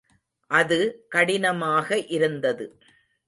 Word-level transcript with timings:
அது 0.51 0.77
கடினமாக 1.09 1.97
இருந்தது. 2.07 2.65